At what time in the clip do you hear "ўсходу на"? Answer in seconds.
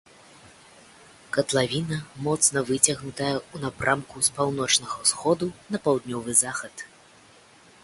5.05-5.85